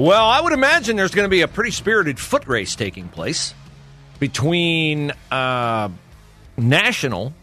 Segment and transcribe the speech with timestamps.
[0.00, 3.52] Well, I would imagine there's going to be a pretty spirited foot race taking place
[4.18, 5.90] between uh,
[6.56, 7.34] national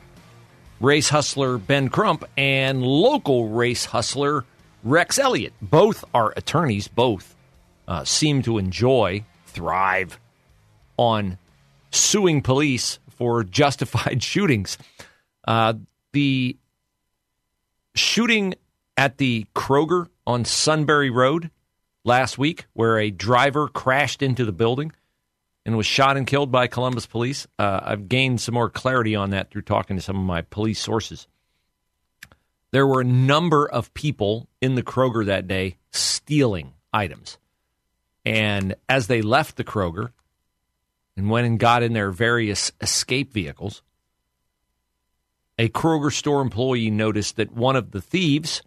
[0.80, 4.44] race hustler Ben Crump and local race hustler
[4.84, 5.54] Rex Elliott.
[5.62, 6.88] Both are attorneys.
[6.88, 7.36] Both
[7.88, 10.20] uh, seem to enjoy, thrive
[10.98, 11.38] on
[11.92, 14.80] suing police for justified shootings.
[15.48, 15.76] Uh,
[16.12, 16.58] the
[17.94, 18.56] shooting
[18.98, 21.52] at the Kroger on Sunbury Road
[22.08, 24.92] last week, where a driver crashed into the building
[25.66, 27.46] and was shot and killed by Columbus police.
[27.60, 30.80] Uh, I've gained some more clarity on that through talking to some of my police
[30.80, 31.28] sources.
[32.72, 37.38] There were a number of people in the Kroger that day stealing items.
[38.26, 40.12] And as they left the Kroger
[41.16, 43.82] and went and got in their various escape vehicles,
[45.58, 48.62] a Kroger store employee noticed that one of the thieves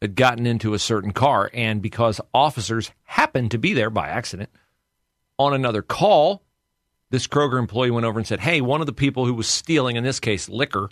[0.00, 1.50] had gotten into a certain car.
[1.52, 4.50] And because officers happened to be there by accident
[5.38, 6.42] on another call,
[7.10, 9.96] this Kroger employee went over and said, Hey, one of the people who was stealing,
[9.96, 10.88] in this case, liquor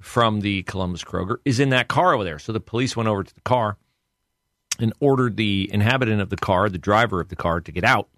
[0.00, 2.38] from the Columbus Kroger, is in that car over there.
[2.38, 3.76] So the police went over to the car
[4.78, 8.08] and ordered the inhabitant of the car, the driver of the car, to get out.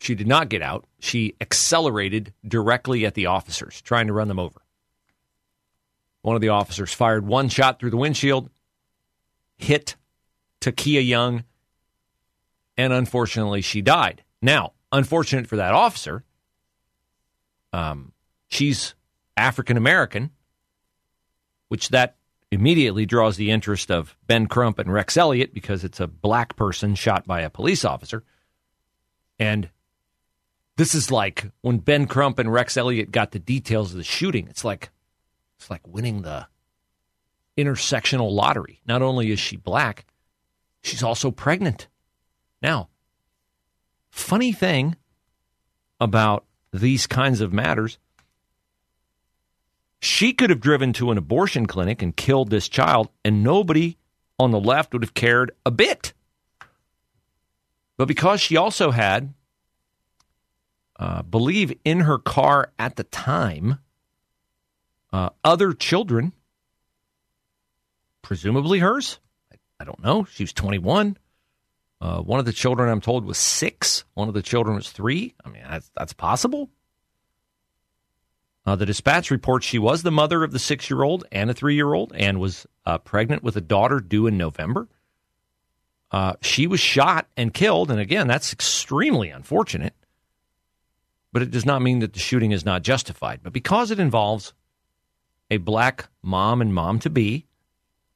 [0.00, 0.86] She did not get out.
[1.00, 4.60] She accelerated directly at the officers, trying to run them over.
[6.22, 8.50] One of the officers fired one shot through the windshield
[9.58, 9.96] hit
[10.60, 11.44] Ta'Kiya Young,
[12.76, 14.22] and unfortunately, she died.
[14.40, 16.24] Now, unfortunate for that officer,
[17.72, 18.12] um,
[18.48, 18.94] she's
[19.36, 20.30] African American,
[21.68, 22.16] which that
[22.50, 26.94] immediately draws the interest of Ben Crump and Rex Elliott because it's a black person
[26.94, 28.24] shot by a police officer.
[29.38, 29.68] And
[30.76, 34.48] this is like when Ben Crump and Rex Elliott got the details of the shooting.
[34.48, 34.90] It's like
[35.58, 36.46] it's like winning the
[37.58, 38.80] intersectional lottery.
[38.86, 40.06] Not only is she black,
[40.80, 41.88] she's also pregnant.
[42.62, 42.88] Now,
[44.10, 44.96] funny thing
[46.00, 47.98] about these kinds of matters,
[50.00, 53.96] she could have driven to an abortion clinic and killed this child, and nobody
[54.38, 56.12] on the left would have cared a bit.
[57.96, 59.34] But because she also had,
[61.00, 63.80] uh, believe in her car at the time,
[65.12, 66.32] uh, other children
[68.22, 69.18] presumably hers.
[69.80, 70.24] I don't know.
[70.24, 71.16] She was 21.
[72.00, 74.04] Uh, one of the children, I'm told, was six.
[74.14, 75.34] One of the children was three.
[75.44, 76.70] I mean, that's, that's possible.
[78.66, 81.54] Uh, the dispatch reports she was the mother of the six year old and a
[81.54, 84.88] three year old and was uh, pregnant with a daughter due in November.
[86.10, 87.90] Uh, she was shot and killed.
[87.90, 89.94] And again, that's extremely unfortunate.
[91.32, 93.40] But it does not mean that the shooting is not justified.
[93.42, 94.52] But because it involves
[95.50, 97.46] a black mom and mom to be,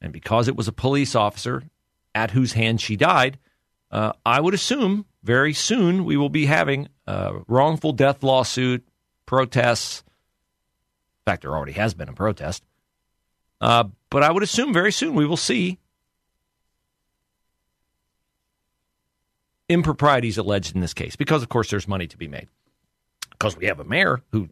[0.03, 1.63] and because it was a police officer
[2.15, 3.39] at whose hand she died,
[3.91, 8.87] uh, I would assume very soon we will be having a wrongful death lawsuit,
[9.25, 10.03] protests.
[11.21, 12.65] In fact, there already has been a protest.
[13.61, 15.79] Uh, but I would assume very soon we will see
[19.69, 22.49] improprieties alleged in this case because, of course, there's money to be made.
[23.31, 24.49] Because we have a mayor who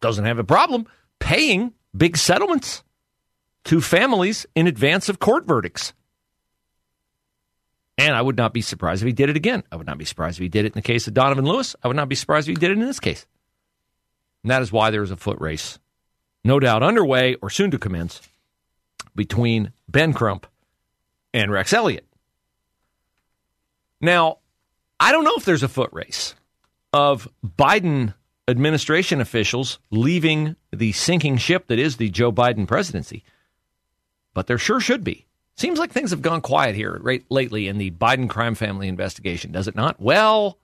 [0.00, 0.86] doesn't have a problem
[1.18, 2.84] paying big settlements
[3.68, 5.92] to families in advance of court verdicts.
[7.98, 9.62] And I would not be surprised if he did it again.
[9.70, 11.76] I would not be surprised if he did it in the case of Donovan Lewis.
[11.82, 13.26] I would not be surprised if he did it in this case.
[14.42, 15.78] And that is why there is a foot race,
[16.44, 18.22] no doubt underway or soon to commence,
[19.14, 20.46] between Ben Crump
[21.34, 22.06] and Rex Elliott.
[24.00, 24.38] Now,
[24.98, 26.34] I don't know if there's a foot race
[26.94, 28.14] of Biden
[28.48, 33.24] administration officials leaving the sinking ship that is the Joe Biden presidency
[34.38, 35.26] but there sure should be.
[35.56, 39.50] Seems like things have gone quiet here right lately in the Biden crime family investigation,
[39.50, 40.00] does it not?
[40.00, 40.58] Well,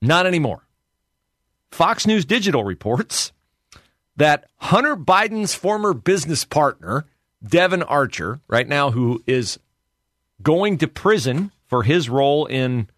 [0.00, 0.62] not anymore.
[1.72, 3.32] Fox News Digital reports
[4.14, 7.06] that Hunter Biden's former business partner,
[7.44, 9.58] Devon Archer, right now, who is
[10.40, 12.88] going to prison for his role in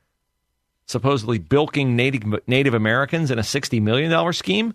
[0.85, 4.75] supposedly bilking Native, Native Americans in a $60 million scheme,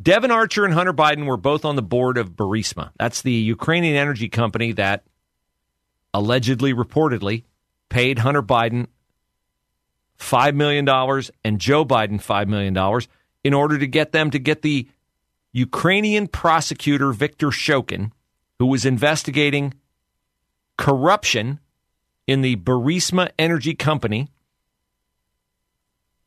[0.00, 2.90] Devon Archer and Hunter Biden were both on the board of Burisma.
[2.98, 5.04] That's the Ukrainian energy company that
[6.14, 7.44] allegedly, reportedly,
[7.88, 8.86] paid Hunter Biden
[10.18, 10.88] $5 million
[11.44, 13.02] and Joe Biden $5 million
[13.44, 14.88] in order to get them to get the
[15.52, 18.12] Ukrainian prosecutor, Viktor Shokin,
[18.58, 19.74] who was investigating
[20.78, 21.58] corruption
[22.26, 24.28] in the Burisma Energy Company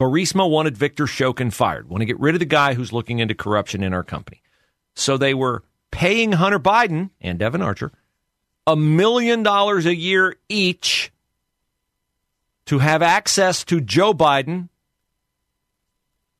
[0.04, 3.34] Burisma wanted Viktor Shokin fired, want to get rid of the guy who's looking into
[3.34, 4.42] corruption in our company.
[4.96, 7.94] So they were paying Hunter Biden and Devon Archer
[8.68, 11.12] a million dollars a year each
[12.66, 14.68] to have access to Joe Biden,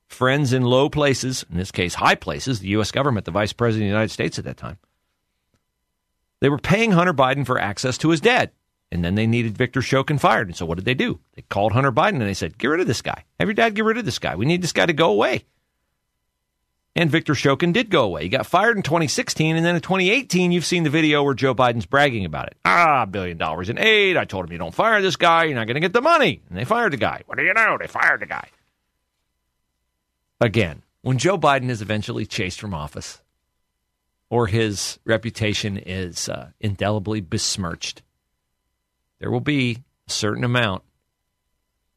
[0.08, 2.92] friends in low places, in this case, high places, the U.S.
[2.92, 4.78] government, the vice president of the United States at that time.
[6.42, 8.52] They were paying Hunter Biden for access to his dad.
[8.94, 10.48] And then they needed Victor Shokin fired.
[10.48, 11.20] And so what did they do?
[11.34, 13.24] They called Hunter Biden and they said, get rid of this guy.
[13.40, 14.36] Have your dad get rid of this guy.
[14.36, 15.46] We need this guy to go away.
[16.96, 18.22] And Victor Shokin did go away.
[18.22, 19.56] He got fired in 2016.
[19.56, 22.58] And then in 2018, you've seen the video where Joe Biden's bragging about it.
[22.66, 24.16] Ah, billion dollars in aid.
[24.16, 25.46] I told him, you don't fire this guy.
[25.46, 26.44] You're not going to get the money.
[26.50, 27.24] And they fired the guy.
[27.26, 27.80] What do you know?
[27.80, 28.48] They fired the guy.
[30.40, 33.24] Again, when Joe Biden is eventually chased from office
[34.30, 38.04] or his reputation is uh, indelibly besmirched,
[39.24, 40.84] there will be a certain amount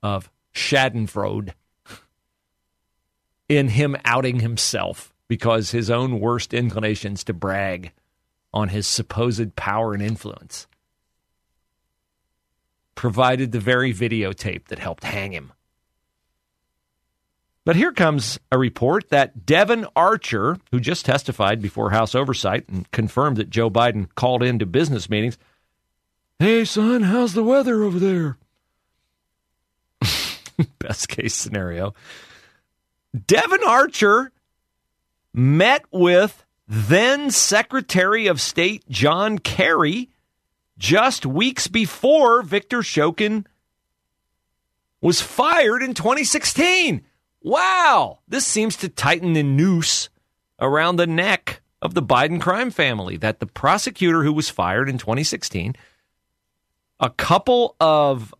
[0.00, 1.55] of Schadenfreude
[3.49, 7.90] in him outing himself because his own worst inclinations to brag
[8.55, 10.69] on his supposed power and influence
[12.94, 15.52] provided the very videotape that helped hang him.
[17.64, 22.88] But here comes a report that Devon Archer, who just testified before House Oversight and
[22.93, 25.37] confirmed that Joe Biden called into business meetings,
[26.38, 28.37] Hey, son, how's the weather over there?
[30.79, 31.94] Best case scenario.
[33.27, 34.33] Devon Archer
[35.33, 40.11] met with then Secretary of State John Kerry
[40.77, 43.47] just weeks before Victor Shokin
[45.00, 47.03] was fired in 2016.
[47.41, 50.11] Wow, this seems to tighten the noose
[50.61, 54.99] around the neck of the Biden crime family that the prosecutor who was fired in
[54.99, 55.75] 2016
[57.01, 58.35] a couple of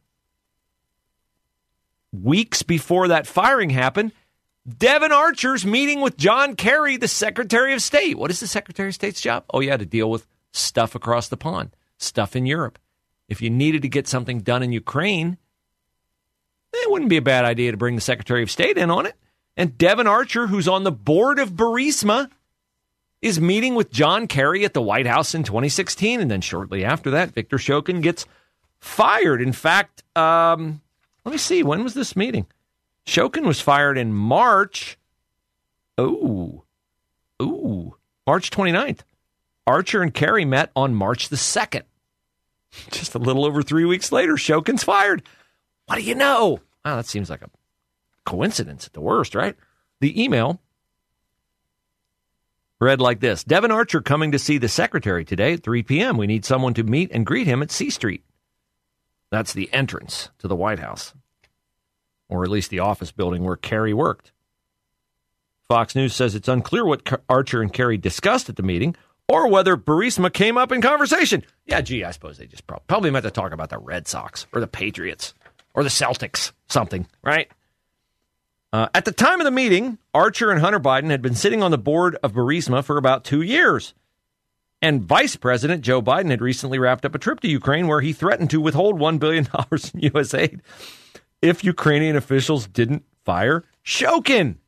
[2.13, 4.13] weeks before that firing happened,
[4.67, 8.19] Devon Archer's meeting with John Kerry, the Secretary of State.
[8.19, 9.45] What is the Secretary of State's job?
[9.53, 12.79] Oh, yeah, to deal with stuff across the pond, stuff in Europe.
[13.29, 15.37] If you needed to get something done in Ukraine,
[16.75, 19.07] eh, it wouldn't be a bad idea to bring the Secretary of State in on
[19.07, 19.15] it.
[19.57, 22.29] And Devon Archer, who's on the board of Burisma,
[23.23, 26.21] is meeting with John Kerry at the White House in 2016.
[26.21, 28.27] And then shortly after that, Victor Shokin gets
[28.87, 29.43] fired.
[29.43, 30.81] In fact, um,
[31.25, 31.63] let me see.
[31.63, 32.47] When was this meeting?
[33.07, 34.99] Shokin was fired in March.
[36.01, 36.63] Ooh.
[37.43, 37.97] Ooh.
[38.27, 39.01] March 29th.
[39.67, 41.83] Archer and Kerry met on March the 2nd.
[42.91, 45.23] Just a little over three weeks later, Shokin's fired.
[45.87, 46.61] What do you know?
[46.85, 47.51] Wow, that seems like a
[48.25, 49.57] coincidence at the worst, right?
[50.01, 50.61] The email
[52.81, 56.17] read like this Devon Archer coming to see the secretary today at 3 p.m.
[56.17, 58.23] We need someone to meet and greet him at C Street.
[59.37, 61.13] That's the entrance to the White House,
[62.27, 64.33] or at least the office building where Kerry worked.
[65.69, 68.97] Fox News says it's unclear what Archer and Kerry discussed at the meeting
[69.29, 71.45] or whether Burisma came up in conversation.
[71.67, 74.61] Yeah, gee, I suppose they just probably meant to talk about the Red Sox or
[74.63, 75.35] the Patriots
[75.75, 77.51] or the Celtics, something, right?
[78.73, 81.73] Uh, at the time of the meeting, Archer and Hunter Biden had been sitting on
[81.73, 83.93] the board of Burisma for about two years.
[84.87, 88.13] And Vice President Joe Biden had recently wrapped up a trip to Ukraine where he
[88.13, 89.49] threatened to withhold $1 billion
[89.95, 90.33] in U.S.
[90.33, 90.63] aid
[91.43, 94.59] if Ukrainian officials didn't fire Shokin.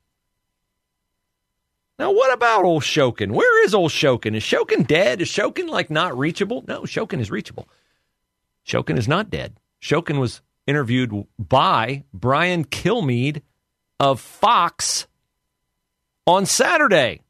[2.00, 3.30] Now, what about old Shokin?
[3.30, 4.34] Where is old Shokin?
[4.34, 5.20] Is Shokin dead?
[5.20, 6.64] Is Shokin like not reachable?
[6.66, 7.68] No, Shokin is reachable.
[8.66, 9.60] Shokin is not dead.
[9.80, 13.42] Shokin was interviewed by Brian Kilmeade
[14.00, 15.06] of Fox
[16.26, 17.20] on Saturday.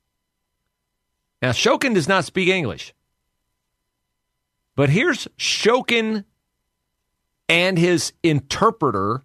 [1.40, 2.94] Now, Shokin does not speak English.
[4.74, 6.24] But here's Shokin
[7.48, 9.22] and his interpreter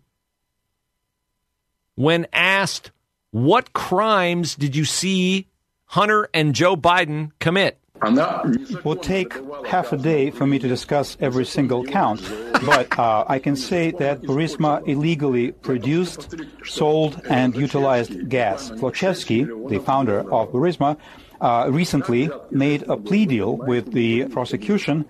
[1.95, 2.91] when asked,
[3.31, 5.47] What crimes did you see
[5.85, 7.79] Hunter and Joe Biden commit?
[8.05, 9.33] It will take
[9.65, 12.21] half a day for me to discuss every single count,
[12.65, 18.71] but uh, I can say that Burisma illegally produced, sold, and utilized gas.
[18.71, 20.97] Zlochevsky, the founder of Burisma,
[21.41, 25.05] uh, recently made a plea deal with the prosecution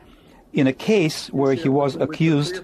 [0.54, 2.62] in a case where he was accused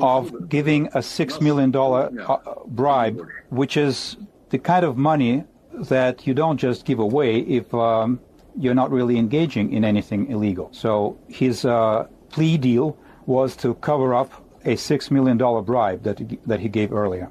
[0.00, 4.16] of giving a $6 million uh, bribe, which is
[4.50, 8.20] the kind of money that you don't just give away if um,
[8.58, 10.68] you're not really engaging in anything illegal.
[10.72, 14.30] So his uh, plea deal was to cover up
[14.64, 17.30] a $6 million bribe that, that he gave earlier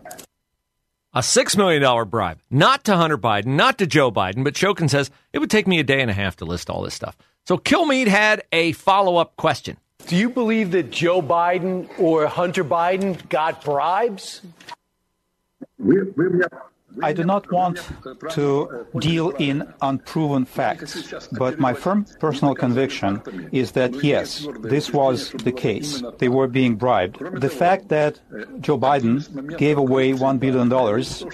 [1.14, 5.12] a $6 million bribe, not to Hunter Biden, not to Joe Biden, but Shokin says
[5.34, 7.18] it would take me a day and a half to list all this stuff.
[7.46, 9.78] So Kilmeade had a follow up question.
[10.08, 14.42] Do you believe that Joe Biden or Hunter Biden got bribes?
[15.78, 16.26] We, we,
[17.02, 17.80] I do not want
[18.32, 23.22] to deal in unproven facts, but my firm personal conviction
[23.52, 26.04] is that yes, this was the case.
[26.20, 27.20] They were being bribed.
[27.40, 28.20] The fact that
[28.62, 30.68] Joe Biden gave away $1 billion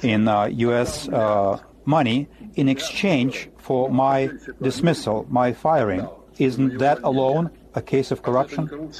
[0.04, 1.08] in uh, U.S.
[1.10, 4.30] Uh, money in exchange for my
[4.62, 8.92] dismissal, my firing, isn't that alone a case of corruption?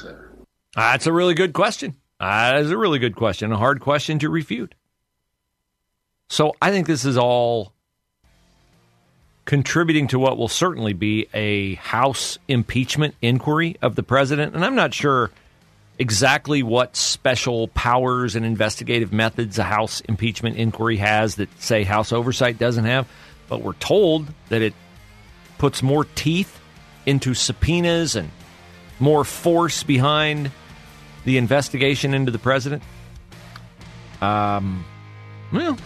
[0.74, 1.96] That's a really good question.
[2.20, 4.74] That is a really good question, a hard question to refute.
[6.28, 7.72] So I think this is all
[9.44, 14.54] contributing to what will certainly be a House impeachment inquiry of the president.
[14.54, 15.30] And I'm not sure
[15.98, 22.12] exactly what special powers and investigative methods a House impeachment inquiry has that, say, House
[22.12, 23.08] oversight doesn't have.
[23.48, 24.74] But we're told that it
[25.56, 26.60] puts more teeth
[27.06, 28.30] into subpoenas and
[29.00, 30.50] more force behind
[31.24, 32.82] the investigation into the president.
[34.20, 34.84] Um,
[35.52, 35.78] well,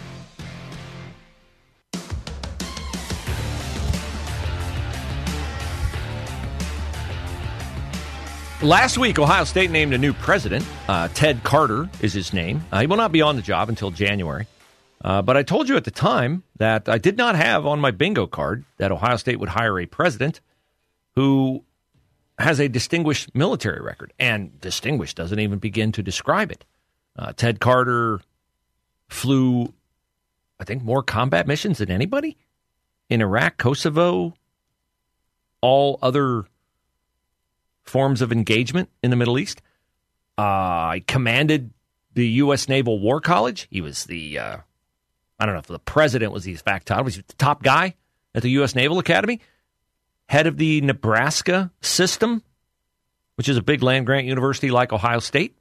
[8.63, 10.65] Last week, Ohio State named a new president.
[10.87, 12.63] Uh, Ted Carter is his name.
[12.71, 14.47] Uh, he will not be on the job until January.
[15.05, 17.91] Uh, but I told you at the time that I did not have on my
[17.91, 20.41] bingo card that Ohio State would hire a president
[21.17, 21.65] who
[22.39, 24.13] has a distinguished military record.
[24.17, 26.65] And distinguished doesn't even begin to describe it.
[27.19, 28.21] Uh, Ted Carter
[29.09, 29.75] flew,
[30.61, 32.37] I think, more combat missions than anybody
[33.11, 34.35] in Iraq, Kosovo,
[35.61, 36.45] all other
[37.85, 39.63] forms of engagement in the Middle East.
[40.39, 41.73] Uh, I commanded
[42.15, 42.69] the U.S.
[42.69, 43.69] Naval War College.
[43.71, 44.57] He was the, uh,
[45.39, 47.95] I don't know if the president was the fact title, was the top guy
[48.35, 48.75] at the U.S.
[48.75, 49.41] Naval Academy,
[50.27, 52.43] head of the Nebraska system,
[53.37, 55.57] which is a big land grant university like Ohio State.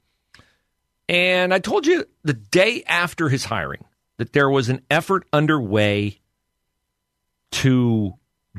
[1.09, 3.83] And I told you the day after his hiring
[4.17, 6.19] that there was an effort underway
[7.51, 8.13] to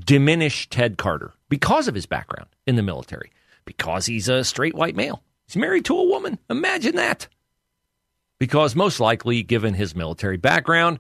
[0.05, 3.31] diminish Ted Carter because of his background in the military
[3.65, 5.23] because he's a straight white male.
[5.47, 6.39] He's married to a woman.
[6.49, 7.29] Imagine that.
[8.39, 10.99] Because most likely, given his military background,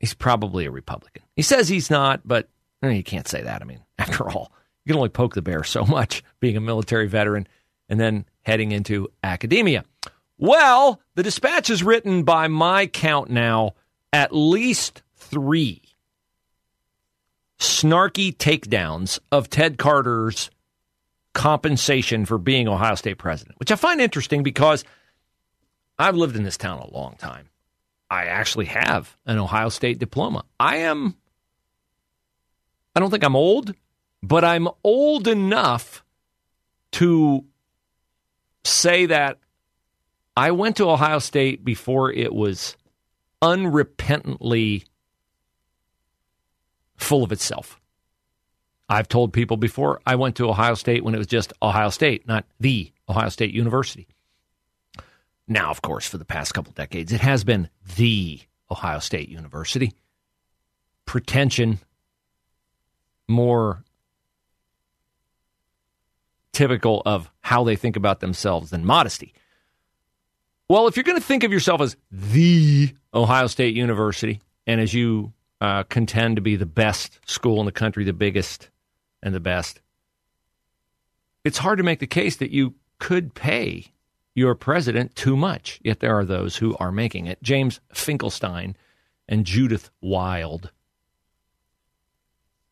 [0.00, 1.22] he's probably a Republican.
[1.36, 2.48] He says he's not, but
[2.82, 3.62] eh, you can't say that.
[3.62, 4.52] I mean, after all,
[4.84, 7.46] you can only poke the bear so much being a military veteran
[7.88, 9.84] and then heading into academia.
[10.38, 13.74] Well, the dispatch is written by my count now
[14.12, 15.82] at least three
[17.58, 20.50] snarky takedowns of Ted Carter's
[21.34, 24.84] compensation for being Ohio State president, which I find interesting because
[25.98, 27.50] I've lived in this town a long time.
[28.10, 30.44] I actually have an Ohio State diploma.
[30.58, 31.16] I am,
[32.94, 33.74] I don't think I'm old,
[34.22, 36.04] but I'm old enough
[36.92, 37.44] to
[38.64, 39.38] say that
[40.36, 42.76] I went to Ohio State before it was
[43.42, 44.84] unrepentantly
[46.96, 47.80] full of itself.
[48.88, 52.26] I've told people before I went to Ohio State when it was just Ohio State,
[52.26, 54.06] not the Ohio State University.
[55.48, 59.92] Now, of course, for the past couple decades, it has been the Ohio State University.
[61.06, 61.78] Pretension,
[63.28, 63.84] more
[66.52, 69.34] typical of how they think about themselves than modesty.
[70.68, 74.94] Well, if you're going to think of yourself as the Ohio State University, and as
[74.94, 78.70] you uh, contend to be the best school in the country, the biggest,
[79.24, 79.80] and the best,
[81.42, 83.86] it's hard to make the case that you could pay
[84.34, 85.80] your president too much.
[85.82, 87.42] Yet there are those who are making it.
[87.42, 88.76] James Finkelstein
[89.28, 90.70] and Judith Wilde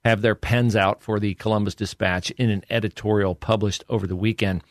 [0.04, 4.62] have their pens out for the Columbus Dispatch in an editorial published over the weekend.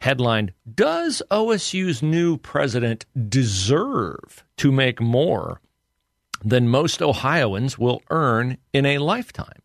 [0.00, 5.60] Headlined Does OSU's new president deserve to make more
[6.42, 9.60] than most Ohioans will earn in a lifetime?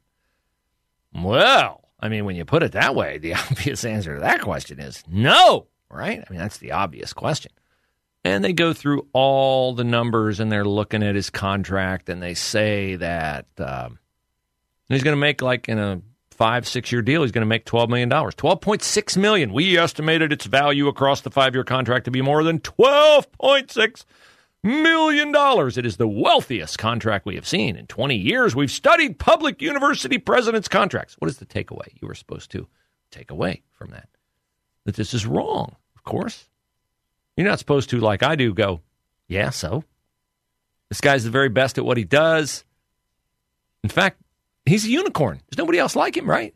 [1.14, 4.80] Well, I mean, when you put it that way, the obvious answer to that question
[4.80, 6.20] is no, right?
[6.20, 7.52] I mean, that's the obvious question.
[8.24, 12.34] And they go through all the numbers and they're looking at his contract and they
[12.34, 13.98] say that um,
[14.90, 16.02] he's going to make, like, in a
[16.32, 18.10] five, six year deal, he's going to make $12 million.
[18.10, 19.54] 12.6 million.
[19.54, 24.06] We estimated its value across the five year contract to be more than $12.6
[24.64, 25.78] million dollars.
[25.78, 28.56] It is the wealthiest contract we have seen in 20 years.
[28.56, 31.16] We've studied public university presidents' contracts.
[31.20, 32.68] What is the takeaway you were supposed to
[33.12, 34.10] take away from that?
[34.86, 36.48] That this is wrong, of course.
[37.38, 38.82] You're not supposed to, like I do, go,
[39.28, 39.84] yeah, so.
[40.90, 42.66] This guy's the very best at what he does.
[43.84, 44.20] In fact,
[44.66, 45.40] he's a unicorn.
[45.50, 46.54] There's nobody else like him, right?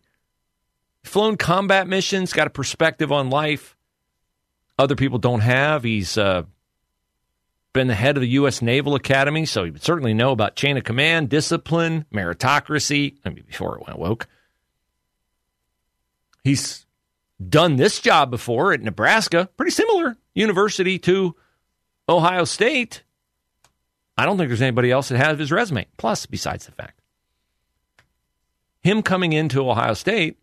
[1.03, 3.75] Flown combat missions, got a perspective on life
[4.77, 5.83] other people don't have.
[5.83, 6.43] He's uh,
[7.73, 8.61] been the head of the U.S.
[8.61, 13.17] Naval Academy, so he would certainly know about chain of command, discipline, meritocracy.
[13.25, 14.27] I mean, before it went woke.
[16.43, 16.85] He's
[17.49, 21.35] done this job before at Nebraska, pretty similar university to
[22.07, 23.03] Ohio State.
[24.17, 25.87] I don't think there's anybody else that has his resume.
[25.97, 27.01] Plus, besides the fact,
[28.83, 30.37] him coming into Ohio State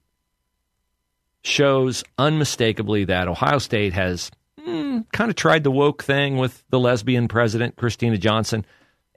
[1.42, 4.30] shows unmistakably that Ohio State has
[5.12, 8.64] kind of tried the woke thing with the lesbian president, Kristina Johnson,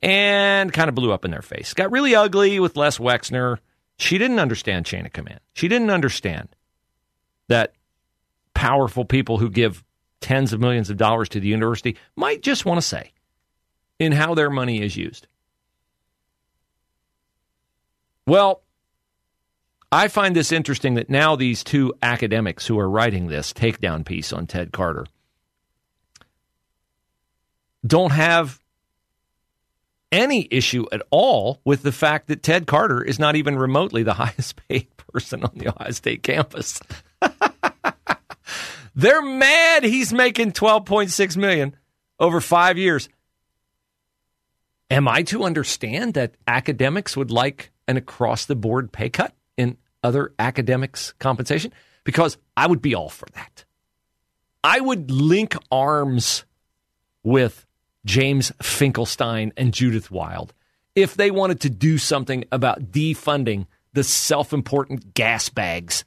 [0.01, 1.73] and kind of blew up in their face.
[1.73, 3.57] Got really ugly with Les Wexner.
[3.97, 5.39] She didn't understand chain of command.
[5.53, 6.49] She didn't understand
[7.47, 7.73] that
[8.53, 9.83] powerful people who give
[10.19, 13.11] tens of millions of dollars to the university might just want to say
[13.99, 15.27] in how their money is used.
[18.25, 18.61] Well,
[19.91, 24.33] I find this interesting that now these two academics who are writing this takedown piece
[24.33, 25.05] on Ted Carter
[27.85, 28.59] don't have
[30.11, 34.13] any issue at all with the fact that Ted Carter is not even remotely the
[34.15, 36.79] highest paid person on the Ohio State campus.
[38.95, 41.75] They're mad he's making 12.6 million
[42.19, 43.09] over 5 years.
[44.91, 49.77] Am I to understand that academics would like an across the board pay cut in
[50.03, 51.73] other academics' compensation?
[52.03, 53.65] Because I would be all for that.
[54.63, 56.45] I would link arms
[57.23, 57.65] with
[58.05, 60.53] James Finkelstein and Judith Wilde
[60.95, 66.03] if they wanted to do something about defunding the self important gas bags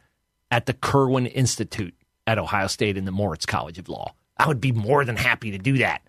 [0.50, 1.94] at the Kirwan Institute
[2.26, 4.14] at Ohio State and the Moritz College of Law.
[4.36, 6.02] I would be more than happy to do that.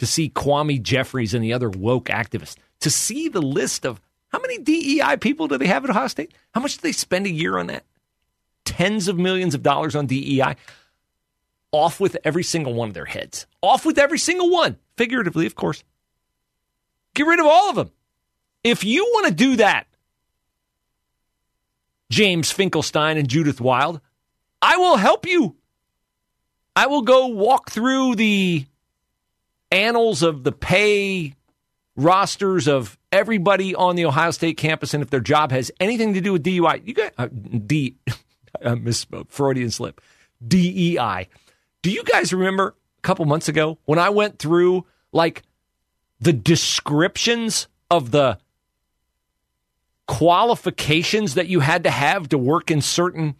[0.00, 4.38] To see Kwame Jeffries and the other woke activists, to see the list of how
[4.40, 6.34] many DEI people do they have at Ohio State?
[6.52, 7.84] How much do they spend a year on that?
[8.64, 10.56] Tens of millions of dollars on DEI.
[11.76, 13.46] Off with every single one of their heads.
[13.60, 14.78] Off with every single one.
[14.96, 15.84] Figuratively, of course.
[17.14, 17.90] Get rid of all of them.
[18.64, 19.86] If you want to do that,
[22.10, 24.00] James Finkelstein and Judith Wilde,
[24.62, 25.56] I will help you.
[26.74, 28.64] I will go walk through the
[29.70, 31.34] annals of the pay
[31.94, 36.22] rosters of everybody on the Ohio State campus, and if their job has anything to
[36.22, 37.96] do with DUI, you got uh, D.
[38.64, 40.00] I misspoke, Freudian slip.
[40.46, 41.28] DEI.
[41.82, 45.42] Do you guys remember a couple months ago when I went through like
[46.20, 48.38] the descriptions of the
[50.08, 53.36] qualifications that you had to have to work in certain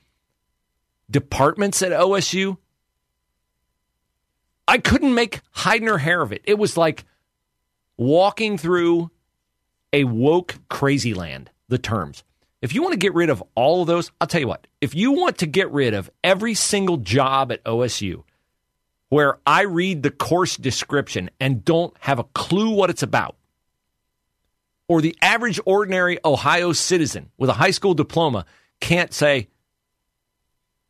[1.10, 2.56] departments at OSU?
[4.68, 6.42] I couldn't make hide nor hair of it.
[6.44, 7.04] It was like
[7.96, 9.10] walking through
[9.92, 12.24] a woke crazy land, the terms.
[12.62, 14.94] If you want to get rid of all of those, I'll tell you what, if
[14.94, 18.24] you want to get rid of every single job at OSU
[19.08, 23.36] where I read the course description and don't have a clue what it's about,
[24.88, 28.46] or the average ordinary Ohio citizen with a high school diploma
[28.80, 29.48] can't say,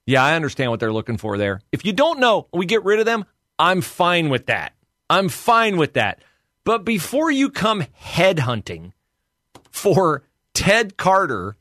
[0.06, 1.60] Yeah, I understand what they're looking for there.
[1.72, 3.24] If you don't know, we get rid of them,
[3.58, 4.72] I'm fine with that.
[5.08, 6.22] I'm fine with that.
[6.64, 8.92] But before you come headhunting
[9.70, 11.56] for Ted Carter,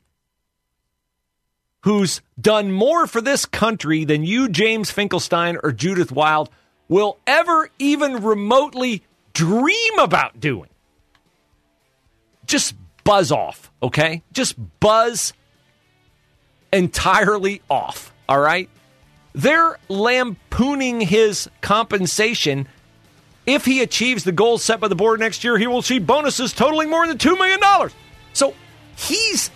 [1.86, 6.50] who's done more for this country than you, James Finkelstein, or Judith Wilde
[6.88, 10.68] will ever even remotely dream about doing,
[12.44, 14.24] just buzz off, okay?
[14.32, 15.32] Just buzz
[16.72, 18.68] entirely off, all right?
[19.32, 22.66] They're lampooning his compensation.
[23.46, 26.52] If he achieves the goals set by the board next year, he will see bonuses
[26.52, 27.92] totaling more than $2 million.
[28.32, 28.54] So
[28.96, 29.52] he's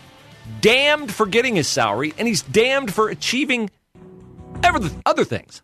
[0.60, 3.70] damned for getting his salary, and he's damned for achieving
[4.62, 5.62] ever other things.